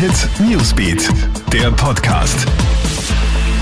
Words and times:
Hit 0.00 0.30
Newsbeat, 0.40 1.10
der 1.52 1.70
Podcast. 1.72 2.46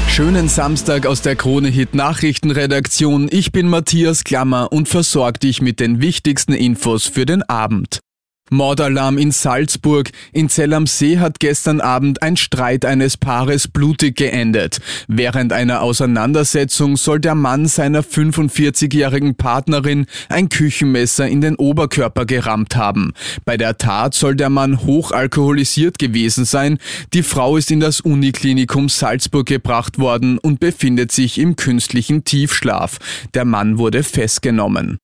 Schönen 0.07 0.47
Samstag 0.47 1.05
aus 1.05 1.21
der 1.21 1.35
Krone 1.35 1.67
Hit 1.67 1.97
Nachrichtenredaktion. 1.97 3.27
Ich 3.29 3.51
bin 3.51 3.69
Matthias 3.69 4.23
Klammer 4.23 4.71
und 4.71 4.89
versorge 4.89 5.41
dich 5.41 5.63
mit 5.63 5.81
den 5.81 6.01
wichtigsten 6.01 6.53
Infos 6.53 7.07
für 7.07 7.27
den 7.27 7.43
Abend. 7.43 8.03
Mordalarm 8.51 9.19
in 9.19 9.33
Salzburg. 9.33 10.11
In 10.33 10.49
Zell 10.49 10.75
am 10.75 10.87
See 10.87 11.19
hat 11.19 11.41
gestern 11.41 11.81
Abend 11.81 12.23
ein 12.23 12.37
Streit 12.37 12.85
eines 12.85 13.17
Paares 13.17 13.69
blutig 13.69 14.17
geendet. 14.17 14.79
Während 15.07 15.53
einer 15.53 15.83
Auseinandersetzung 15.83 16.97
soll 16.97 17.21
der 17.21 17.35
Mann 17.35 17.67
seiner 17.67 18.03
45-jährigen 18.03 19.35
Partnerin 19.35 20.07
ein 20.29 20.49
Küchenmesser 20.49 21.29
in 21.29 21.41
den 21.41 21.57
Oberkörper 21.57 22.27
gerammt 22.27 22.77
haben. 22.77 23.13
Bei 23.45 23.57
der 23.57 23.79
Tat 23.79 24.15
soll 24.15 24.35
der 24.35 24.51
Mann 24.51 24.85
hochalkoholisiert 24.85 25.99
gewesen 25.99 26.45
sein. 26.45 26.79
Die 27.15 27.23
Frau 27.23 27.57
ist 27.57 27.71
in 27.71 27.81
das 27.81 28.01
Uniklinikum 28.01 28.89
Salzburg 28.89 29.47
gebracht 29.47 29.99
worden 29.99 30.39
und 30.39 30.61
befindet 30.61 31.13
sich 31.13 31.39
im 31.39 31.57
künstlichen 31.57 32.25
Tiefschlaf. 32.25 32.99
Der 33.35 33.45
Mann 33.45 33.79
wurde 33.79 34.03
festgenommen. 34.03 34.99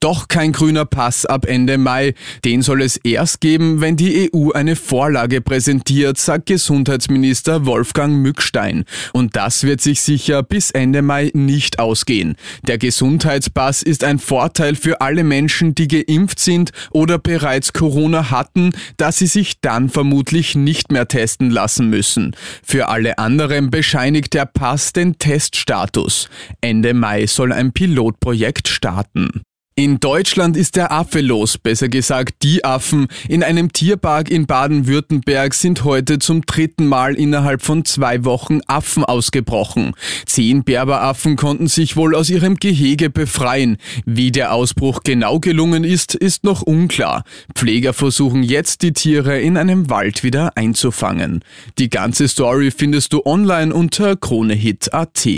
Doch 0.00 0.28
kein 0.28 0.52
grüner 0.52 0.84
Pass 0.84 1.26
ab 1.26 1.44
Ende 1.44 1.76
Mai. 1.76 2.14
Den 2.44 2.62
soll 2.62 2.82
es 2.82 2.98
erst 2.98 3.40
geben, 3.40 3.80
wenn 3.80 3.96
die 3.96 4.30
EU 4.32 4.52
eine 4.52 4.76
Vorlage 4.76 5.40
präsentiert, 5.40 6.18
sagt 6.18 6.46
Gesundheitsminister 6.46 7.66
Wolfgang 7.66 8.22
Mückstein. 8.22 8.84
Und 9.12 9.34
das 9.34 9.64
wird 9.64 9.80
sich 9.80 10.00
sicher 10.00 10.44
bis 10.44 10.70
Ende 10.70 11.02
Mai 11.02 11.32
nicht 11.34 11.80
ausgehen. 11.80 12.36
Der 12.62 12.78
Gesundheitspass 12.78 13.82
ist 13.82 14.04
ein 14.04 14.20
Vorteil 14.20 14.76
für 14.76 15.00
alle 15.00 15.24
Menschen, 15.24 15.74
die 15.74 15.88
geimpft 15.88 16.38
sind 16.38 16.70
oder 16.92 17.18
bereits 17.18 17.72
Corona 17.72 18.30
hatten, 18.30 18.70
da 18.98 19.10
sie 19.10 19.26
sich 19.26 19.60
dann 19.60 19.88
vermutlich 19.88 20.54
nicht 20.54 20.92
mehr 20.92 21.08
testen 21.08 21.50
lassen 21.50 21.90
müssen. 21.90 22.36
Für 22.62 22.88
alle 22.88 23.18
anderen 23.18 23.70
bescheinigt 23.70 24.34
der 24.34 24.46
Pass 24.46 24.92
den 24.92 25.18
Teststatus. 25.18 26.28
Ende 26.60 26.94
Mai 26.94 27.26
soll 27.26 27.52
ein 27.52 27.72
Pilotprojekt 27.72 28.68
starten. 28.68 29.42
In 29.78 30.00
Deutschland 30.00 30.56
ist 30.56 30.74
der 30.74 30.90
Affe 30.90 31.20
los, 31.20 31.56
besser 31.56 31.88
gesagt 31.88 32.42
die 32.42 32.64
Affen. 32.64 33.06
In 33.28 33.44
einem 33.44 33.72
Tierpark 33.72 34.28
in 34.28 34.44
Baden-Württemberg 34.44 35.54
sind 35.54 35.84
heute 35.84 36.18
zum 36.18 36.44
dritten 36.44 36.88
Mal 36.88 37.14
innerhalb 37.14 37.62
von 37.62 37.84
zwei 37.84 38.24
Wochen 38.24 38.58
Affen 38.66 39.04
ausgebrochen. 39.04 39.92
Zehn 40.26 40.64
Berberaffen 40.64 41.36
konnten 41.36 41.68
sich 41.68 41.94
wohl 41.94 42.16
aus 42.16 42.28
ihrem 42.28 42.56
Gehege 42.56 43.08
befreien. 43.08 43.76
Wie 44.04 44.32
der 44.32 44.52
Ausbruch 44.52 45.02
genau 45.04 45.38
gelungen 45.38 45.84
ist, 45.84 46.16
ist 46.16 46.42
noch 46.42 46.62
unklar. 46.62 47.22
Pfleger 47.54 47.92
versuchen 47.92 48.42
jetzt 48.42 48.82
die 48.82 48.92
Tiere 48.92 49.40
in 49.40 49.56
einem 49.56 49.88
Wald 49.88 50.24
wieder 50.24 50.56
einzufangen. 50.56 51.44
Die 51.78 51.88
ganze 51.88 52.26
Story 52.26 52.72
findest 52.72 53.12
du 53.12 53.24
online 53.24 53.72
unter 53.72 54.16
kronehit.at. 54.16 55.28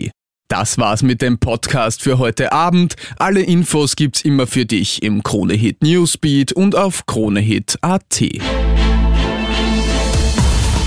Das 0.50 0.78
war's 0.78 1.04
mit 1.04 1.22
dem 1.22 1.38
Podcast 1.38 2.02
für 2.02 2.18
heute 2.18 2.50
Abend. 2.50 2.96
Alle 3.20 3.40
Infos 3.40 3.94
gibt's 3.94 4.22
immer 4.22 4.48
für 4.48 4.66
dich 4.66 5.00
im 5.00 5.22
Kronehit 5.22 5.80
Newsbeat 5.80 6.52
und 6.52 6.74
auf 6.74 7.06
kronehit.at. 7.06 8.24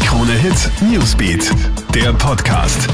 Kronehit 0.06 0.70
Newsbeat, 0.92 1.50
der 1.96 2.12
Podcast. 2.12 2.90